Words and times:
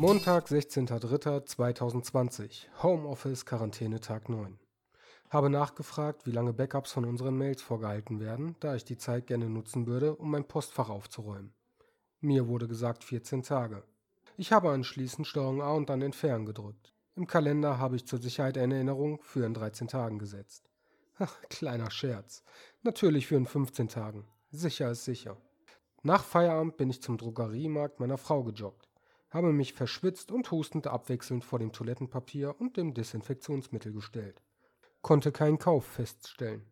Montag, 0.00 0.46
16.03.2020. 0.46 2.68
Homeoffice, 2.82 3.44
Quarantäne, 3.44 4.00
Tag 4.00 4.30
9. 4.30 4.58
Habe 5.28 5.50
nachgefragt, 5.50 6.24
wie 6.24 6.30
lange 6.30 6.54
Backups 6.54 6.92
von 6.92 7.04
unseren 7.04 7.36
Mails 7.36 7.60
vorgehalten 7.60 8.18
werden, 8.18 8.56
da 8.60 8.74
ich 8.74 8.86
die 8.86 8.96
Zeit 8.96 9.26
gerne 9.26 9.50
nutzen 9.50 9.86
würde, 9.86 10.16
um 10.16 10.30
mein 10.30 10.48
Postfach 10.48 10.88
aufzuräumen. 10.88 11.52
Mir 12.20 12.48
wurde 12.48 12.66
gesagt 12.66 13.04
14 13.04 13.42
Tage. 13.42 13.82
Ich 14.38 14.52
habe 14.52 14.70
anschließend 14.70 15.26
Steuerung 15.26 15.60
A 15.60 15.72
und 15.72 15.90
dann 15.90 16.00
Entfernen 16.00 16.46
gedrückt. 16.46 16.94
Im 17.14 17.26
Kalender 17.26 17.76
habe 17.76 17.96
ich 17.96 18.06
zur 18.06 18.20
Sicherheit 18.20 18.56
eine 18.56 18.76
Erinnerung 18.76 19.20
für 19.20 19.44
in 19.44 19.52
13 19.52 19.86
Tagen 19.86 20.18
gesetzt. 20.18 20.70
Ach, 21.18 21.38
kleiner 21.50 21.90
Scherz. 21.90 22.42
Natürlich 22.82 23.26
für 23.26 23.36
in 23.36 23.44
15 23.44 23.88
Tagen. 23.88 24.26
Sicher 24.50 24.92
ist 24.92 25.04
sicher. 25.04 25.36
Nach 26.02 26.24
Feierabend 26.24 26.78
bin 26.78 26.88
ich 26.88 27.02
zum 27.02 27.18
Drogeriemarkt 27.18 28.00
meiner 28.00 28.16
Frau 28.16 28.42
gejoggt, 28.44 28.88
habe 29.30 29.52
mich 29.52 29.72
verschwitzt 29.72 30.30
und 30.32 30.50
hustend 30.50 30.86
abwechselnd 30.86 31.44
vor 31.44 31.58
dem 31.58 31.72
Toilettenpapier 31.72 32.60
und 32.60 32.76
dem 32.76 32.94
Desinfektionsmittel 32.94 33.92
gestellt. 33.92 34.42
Konnte 35.02 35.32
keinen 35.32 35.58
Kauf 35.58 35.84
feststellen. 35.86 36.66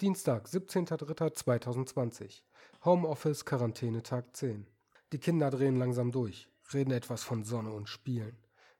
Dienstag, 0.00 0.46
17.03.2020. 0.46 2.42
Homeoffice, 2.84 3.44
Quarantäne, 3.44 4.02
Tag 4.02 4.34
10. 4.34 4.66
Die 5.12 5.18
Kinder 5.18 5.50
drehen 5.50 5.76
langsam 5.76 6.12
durch, 6.12 6.48
reden 6.72 6.92
etwas 6.92 7.22
von 7.24 7.44
Sonne 7.44 7.72
und 7.72 7.88
Spielen. 7.88 8.36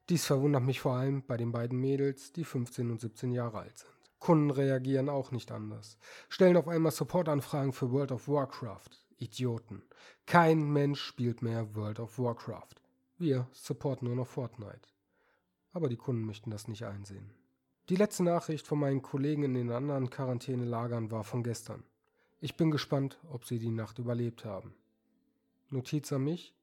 Dies 0.09 0.25
verwundert 0.25 0.63
mich 0.63 0.81
vor 0.81 0.95
allem 0.95 1.23
bei 1.27 1.37
den 1.37 1.53
beiden 1.53 1.79
Mädels, 1.79 2.33
die 2.33 2.45
15 2.45 2.91
und 2.91 3.01
17 3.01 3.33
Jahre 3.33 3.59
alt 3.59 3.79
sind. 3.79 4.00
Kunden 4.21 4.51
reagieren 4.51 5.09
auch 5.09 5.33
nicht 5.33 5.51
anders. 5.51 5.99
Stellen 6.29 6.57
auf 6.57 6.69
einmal 6.69 6.93
Supportanfragen 6.93 7.73
für 7.73 7.91
World 7.91 8.13
of 8.13 8.29
Warcraft. 8.29 8.91
Idioten. 9.19 9.83
Kein 10.27 10.71
Mensch 10.71 11.01
spielt 11.03 11.43
mehr 11.43 11.75
World 11.75 12.01
of 12.01 12.19
Warcraft. 12.19 12.77
Wir 13.19 13.49
supporten 13.53 14.07
nur 14.07 14.17
noch 14.17 14.27
Fortnite. 14.27 14.89
Aber 15.73 15.89
die 15.89 15.97
Kunden 15.97 16.25
möchten 16.25 16.51
das 16.51 16.69
nicht 16.69 16.85
einsehen. 16.85 17.31
Die 17.89 17.97
letzte 17.97 18.23
Nachricht 18.23 18.67
von 18.67 18.79
meinen 18.79 19.03
Kollegen 19.03 19.43
in 19.43 19.55
den 19.55 19.73
anderen 19.73 20.11
Quarantänelagern 20.11 21.11
war 21.11 21.25
von 21.25 21.43
gestern. 21.43 21.83
Ich 22.41 22.57
bin 22.57 22.71
gespannt, 22.71 23.19
ob 23.31 23.45
sie 23.45 23.59
die 23.59 23.71
Nacht 23.71 23.99
überlebt 23.99 24.45
haben. 24.45 24.75
Notiz 25.69 26.13
an 26.13 26.25
mich. 26.25 26.55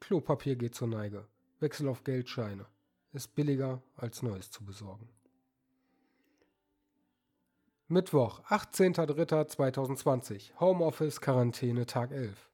Klopapier 0.00 0.56
geht 0.56 0.74
zur 0.74 0.88
Neige. 0.88 1.26
Wechsel 1.60 1.88
auf 1.88 2.04
Geldscheine. 2.04 2.66
Ist 3.12 3.34
billiger 3.34 3.82
als 3.96 4.22
Neues 4.22 4.50
zu 4.50 4.64
besorgen. 4.64 5.08
Mittwoch, 7.88 8.42
18.03.2020. 8.48 10.58
Homeoffice, 10.58 11.20
Quarantäne, 11.20 11.86
Tag 11.86 12.10
11. 12.10 12.50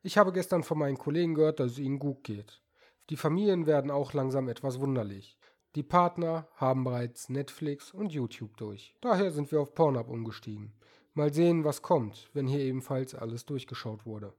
Ich 0.00 0.16
habe 0.16 0.32
gestern 0.32 0.62
von 0.62 0.78
meinen 0.78 0.96
Kollegen 0.96 1.34
gehört, 1.34 1.60
dass 1.60 1.72
es 1.72 1.78
ihnen 1.78 1.98
gut 1.98 2.24
geht. 2.24 2.62
Die 3.10 3.18
Familien 3.18 3.66
werden 3.66 3.90
auch 3.90 4.14
langsam 4.14 4.48
etwas 4.48 4.80
wunderlich. 4.80 5.36
Die 5.74 5.82
Partner 5.82 6.48
haben 6.54 6.82
bereits 6.82 7.28
Netflix 7.28 7.92
und 7.92 8.14
YouTube 8.14 8.56
durch. 8.56 8.96
Daher 9.02 9.32
sind 9.32 9.52
wir 9.52 9.60
auf 9.60 9.74
Pornhub 9.74 10.08
umgestiegen. 10.08 10.72
Mal 11.12 11.34
sehen, 11.34 11.64
was 11.64 11.82
kommt, 11.82 12.30
wenn 12.32 12.46
hier 12.46 12.60
ebenfalls 12.60 13.14
alles 13.14 13.44
durchgeschaut 13.44 14.06
wurde. 14.06 14.32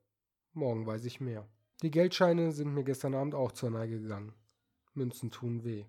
Morgen 0.53 0.87
weiß 0.87 1.05
ich 1.05 1.21
mehr. 1.21 1.47
Die 1.83 1.91
Geldscheine 1.91 2.51
sind 2.51 2.73
mir 2.73 2.83
gestern 2.83 3.13
Abend 3.13 3.35
auch 3.35 3.51
zur 3.51 3.69
Neige 3.69 4.01
gegangen. 4.01 4.33
Münzen 4.95 5.29
tun 5.29 5.63
weh. 5.63 5.85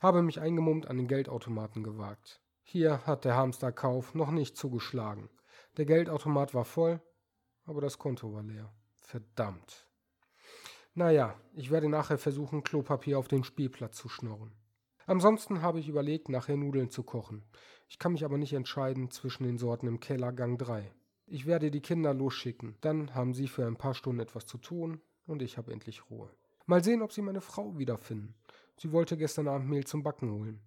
Habe 0.00 0.20
mich 0.20 0.40
eingemummt 0.40 0.88
an 0.88 0.98
den 0.98 1.08
Geldautomaten 1.08 1.82
gewagt. 1.82 2.42
Hier 2.68 3.06
hat 3.06 3.24
der 3.24 3.36
Hamsterkauf 3.36 4.16
noch 4.16 4.32
nicht 4.32 4.56
zugeschlagen. 4.56 5.30
Der 5.76 5.86
Geldautomat 5.86 6.52
war 6.52 6.64
voll, 6.64 7.00
aber 7.64 7.80
das 7.80 7.96
Konto 7.96 8.34
war 8.34 8.42
leer. 8.42 8.72
Verdammt. 8.96 9.86
Naja, 10.92 11.40
ich 11.54 11.70
werde 11.70 11.88
nachher 11.88 12.18
versuchen, 12.18 12.64
Klopapier 12.64 13.20
auf 13.20 13.28
den 13.28 13.44
Spielplatz 13.44 13.96
zu 13.96 14.08
schnorren. 14.08 14.50
Ansonsten 15.06 15.62
habe 15.62 15.78
ich 15.78 15.88
überlegt, 15.88 16.28
nachher 16.28 16.56
Nudeln 16.56 16.90
zu 16.90 17.04
kochen. 17.04 17.44
Ich 17.88 18.00
kann 18.00 18.10
mich 18.10 18.24
aber 18.24 18.36
nicht 18.36 18.52
entscheiden 18.52 19.12
zwischen 19.12 19.44
den 19.44 19.58
Sorten 19.58 19.86
im 19.86 20.00
Keller 20.00 20.32
Gang 20.32 20.58
3. 20.58 20.92
Ich 21.26 21.46
werde 21.46 21.70
die 21.70 21.82
Kinder 21.82 22.12
losschicken. 22.12 22.74
Dann 22.80 23.14
haben 23.14 23.32
sie 23.32 23.46
für 23.46 23.64
ein 23.64 23.76
paar 23.76 23.94
Stunden 23.94 24.20
etwas 24.20 24.44
zu 24.44 24.58
tun 24.58 25.00
und 25.24 25.40
ich 25.40 25.56
habe 25.56 25.72
endlich 25.72 26.10
Ruhe. 26.10 26.34
Mal 26.66 26.82
sehen, 26.82 27.02
ob 27.02 27.12
sie 27.12 27.22
meine 27.22 27.40
Frau 27.40 27.78
wiederfinden. 27.78 28.34
Sie 28.76 28.90
wollte 28.90 29.16
gestern 29.16 29.46
Abend 29.46 29.70
Mehl 29.70 29.86
zum 29.86 30.02
Backen 30.02 30.32
holen. 30.32 30.60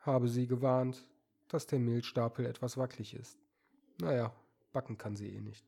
Habe 0.00 0.28
sie 0.28 0.46
gewarnt, 0.46 1.08
dass 1.48 1.66
der 1.66 1.78
Mehlstapel 1.78 2.46
etwas 2.46 2.76
wackelig 2.76 3.14
ist. 3.14 3.38
Naja, 4.00 4.32
backen 4.72 4.98
kann 4.98 5.16
sie 5.16 5.28
eh 5.28 5.40
nicht. 5.40 5.64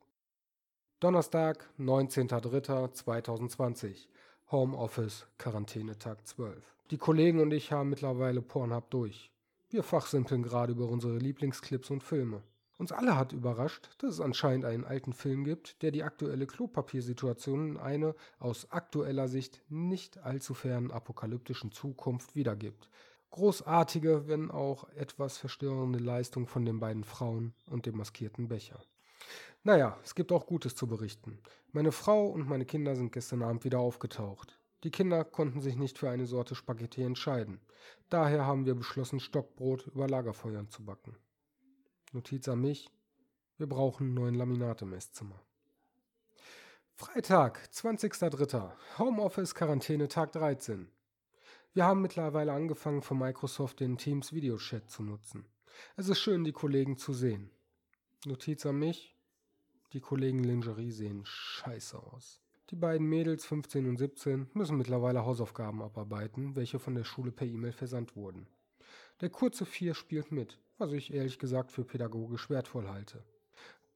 Donnerstag, 1.00 1.68
19.03.2020. 1.78 4.06
Homeoffice, 4.50 5.26
Quarantänetag 5.38 6.26
12. 6.26 6.76
Die 6.90 6.98
Kollegen 6.98 7.40
und 7.40 7.52
ich 7.52 7.72
haben 7.72 7.88
mittlerweile 7.88 8.42
Pornhub 8.42 8.90
durch. 8.90 9.30
Wir 9.68 9.82
fachsimpeln 9.82 10.42
gerade 10.42 10.72
über 10.72 10.88
unsere 10.88 11.18
Lieblingsclips 11.18 11.90
und 11.90 12.02
Filme. 12.02 12.42
Uns 12.76 12.92
alle 12.92 13.16
hat 13.16 13.32
überrascht, 13.32 13.90
dass 13.98 14.14
es 14.14 14.20
anscheinend 14.20 14.64
einen 14.64 14.84
alten 14.84 15.12
Film 15.12 15.44
gibt, 15.44 15.82
der 15.82 15.90
die 15.90 16.02
aktuelle 16.02 16.46
Klopapiersituation 16.46 17.72
in 17.72 17.76
eine 17.76 18.14
aus 18.38 18.72
aktueller 18.72 19.28
Sicht 19.28 19.62
nicht 19.68 20.18
allzu 20.18 20.54
fernen 20.54 20.90
apokalyptischen 20.90 21.72
Zukunft 21.72 22.34
wiedergibt, 22.34 22.88
großartige, 23.30 24.28
wenn 24.28 24.50
auch 24.50 24.88
etwas 24.90 25.38
verstörende 25.38 25.98
Leistung 25.98 26.46
von 26.46 26.64
den 26.64 26.80
beiden 26.80 27.04
Frauen 27.04 27.54
und 27.66 27.86
dem 27.86 27.96
maskierten 27.96 28.48
Becher. 28.48 28.80
Naja, 29.62 29.98
es 30.02 30.14
gibt 30.14 30.32
auch 30.32 30.46
Gutes 30.46 30.74
zu 30.74 30.86
berichten. 30.86 31.38
Meine 31.72 31.92
Frau 31.92 32.26
und 32.26 32.48
meine 32.48 32.64
Kinder 32.64 32.96
sind 32.96 33.12
gestern 33.12 33.42
Abend 33.42 33.64
wieder 33.64 33.78
aufgetaucht. 33.78 34.58
Die 34.84 34.90
Kinder 34.90 35.24
konnten 35.24 35.60
sich 35.60 35.76
nicht 35.76 35.98
für 35.98 36.08
eine 36.08 36.26
Sorte 36.26 36.54
Spaghetti 36.54 37.02
entscheiden. 37.02 37.60
Daher 38.08 38.46
haben 38.46 38.64
wir 38.64 38.74
beschlossen, 38.74 39.20
Stockbrot 39.20 39.86
über 39.88 40.08
Lagerfeuern 40.08 40.70
zu 40.70 40.84
backen. 40.84 41.16
Notiz 42.12 42.48
an 42.48 42.60
mich. 42.60 42.90
Wir 43.58 43.68
brauchen 43.68 44.06
einen 44.06 44.14
neuen 44.14 44.34
Laminat 44.34 44.80
im 44.80 44.94
Esszimmer. 44.94 45.38
Freitag, 46.94 47.68
20.03. 47.72 48.72
Homeoffice 48.98 49.54
Quarantäne 49.54 50.08
Tag 50.08 50.32
13. 50.32 50.90
Wir 51.72 51.84
haben 51.84 52.02
mittlerweile 52.02 52.52
angefangen, 52.52 53.00
von 53.00 53.18
Microsoft 53.18 53.78
den 53.78 53.96
Teams 53.96 54.32
Videochat 54.32 54.90
zu 54.90 55.04
nutzen. 55.04 55.46
Es 55.96 56.08
ist 56.08 56.18
schön, 56.18 56.42
die 56.42 56.50
Kollegen 56.50 56.96
zu 56.96 57.12
sehen. 57.12 57.52
Notiz 58.26 58.66
an 58.66 58.80
mich. 58.80 59.16
Die 59.92 60.00
Kollegen 60.00 60.42
Lingerie 60.42 60.90
sehen 60.90 61.22
scheiße 61.24 61.96
aus. 61.96 62.40
Die 62.70 62.76
beiden 62.76 63.06
Mädels 63.06 63.44
15 63.46 63.88
und 63.88 63.98
17 63.98 64.50
müssen 64.52 64.78
mittlerweile 64.78 65.24
Hausaufgaben 65.24 65.80
abarbeiten, 65.80 66.56
welche 66.56 66.80
von 66.80 66.96
der 66.96 67.04
Schule 67.04 67.30
per 67.30 67.46
E-Mail 67.46 67.72
versandt 67.72 68.16
wurden. 68.16 68.48
Der 69.20 69.30
kurze 69.30 69.64
Vier 69.64 69.94
spielt 69.94 70.32
mit, 70.32 70.58
was 70.76 70.92
ich 70.92 71.12
ehrlich 71.12 71.38
gesagt 71.38 71.70
für 71.70 71.84
pädagogisch 71.84 72.50
wertvoll 72.50 72.88
halte. 72.88 73.24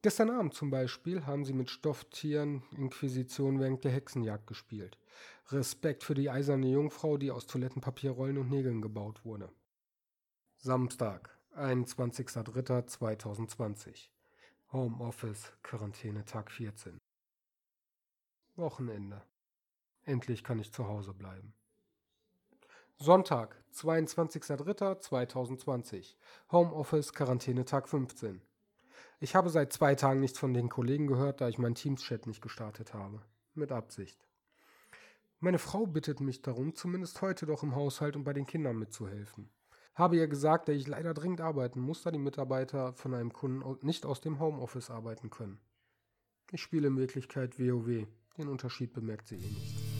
Gestern 0.05 0.29
Abend 0.29 0.53
zum 0.53 0.69
Beispiel 0.69 1.25
haben 1.25 1.43
sie 1.45 1.53
mit 1.53 1.71
Stofftieren 1.71 2.61
Inquisition 2.77 3.59
während 3.59 3.83
der 3.83 3.91
Hexenjagd 3.91 4.45
gespielt. 4.45 4.99
Respekt 5.49 6.03
für 6.03 6.13
die 6.13 6.29
eiserne 6.29 6.67
Jungfrau, 6.67 7.17
die 7.17 7.31
aus 7.31 7.47
Toilettenpapierrollen 7.47 8.37
und 8.37 8.51
Nägeln 8.51 8.83
gebaut 8.83 9.25
wurde. 9.25 9.49
Samstag, 10.57 11.35
21.03.2020. 11.55 14.09
Homeoffice, 14.71 15.51
Quarantäne, 15.63 16.23
Tag 16.23 16.51
14. 16.51 16.99
Wochenende. 18.57 19.23
Endlich 20.03 20.43
kann 20.43 20.59
ich 20.59 20.71
zu 20.71 20.87
Hause 20.87 21.15
bleiben. 21.15 21.55
Sonntag, 22.99 23.59
22.03.2020. 23.73 26.13
Homeoffice, 26.51 27.11
Quarantäne, 27.11 27.65
Tag 27.65 27.89
15. 27.89 28.43
Ich 29.25 29.33
habe 29.33 29.49
seit 29.49 29.73
zwei 29.73 29.95
Tagen 29.95 30.19
nichts 30.19 30.37
von 30.37 30.53
den 30.53 30.69
Kollegen 30.69 31.07
gehört, 31.07 31.41
da 31.41 31.49
ich 31.49 31.57
meinen 31.57 31.73
Teams-Chat 31.73 32.27
nicht 32.27 32.43
gestartet 32.43 32.93
habe. 32.93 33.23
Mit 33.55 33.71
Absicht. 33.71 34.19
Meine 35.39 35.57
Frau 35.57 35.87
bittet 35.87 36.19
mich 36.19 36.43
darum, 36.43 36.75
zumindest 36.75 37.23
heute 37.23 37.47
doch 37.47 37.63
im 37.63 37.73
Haushalt 37.73 38.15
und 38.15 38.23
bei 38.23 38.33
den 38.33 38.45
Kindern 38.45 38.77
mitzuhelfen. 38.77 39.49
Habe 39.95 40.17
ihr 40.17 40.27
gesagt, 40.27 40.67
dass 40.67 40.75
ich 40.75 40.85
leider 40.85 41.15
dringend 41.15 41.41
arbeiten 41.41 41.79
muss, 41.79 42.03
da 42.03 42.11
die 42.11 42.19
Mitarbeiter 42.19 42.93
von 42.93 43.15
einem 43.15 43.33
Kunden 43.33 43.63
nicht 43.83 44.05
aus 44.05 44.21
dem 44.21 44.39
Homeoffice 44.39 44.91
arbeiten 44.91 45.31
können. 45.31 45.57
Ich 46.51 46.61
spiele 46.61 46.89
in 46.89 46.97
Wirklichkeit 46.97 47.57
WoW. 47.57 48.05
Den 48.37 48.47
Unterschied 48.47 48.93
bemerkt 48.93 49.27
sie 49.27 49.37
eh 49.37 49.39
nicht. 49.39 49.94